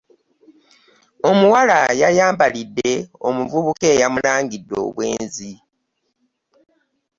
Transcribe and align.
Omuwala 1.29 1.77
yayambalidde 2.01 2.91
omuvubuka 3.27 3.85
eyamulangidde 3.93 4.75
obwenzi. 4.87 5.51